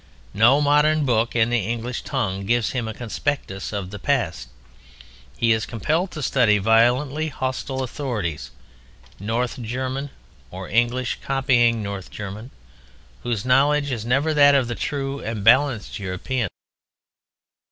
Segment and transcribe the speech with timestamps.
[0.33, 4.49] No modern book in the English tongue gives him a conspectus of the past;
[5.37, 8.49] he is compelled to study violently hostile authorities,
[9.19, 10.09] North German
[10.49, 12.49] (or English copying North German),
[13.21, 16.49] whose knowledge is never that of the true and balanced European.